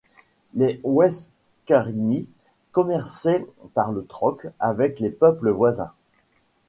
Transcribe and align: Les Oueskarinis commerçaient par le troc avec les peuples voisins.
Les 0.55 0.79
Oueskarinis 0.83 2.27
commerçaient 2.71 3.45
par 3.75 3.91
le 3.91 4.03
troc 4.03 4.47
avec 4.57 4.99
les 4.99 5.11
peuples 5.11 5.51
voisins. 5.51 5.93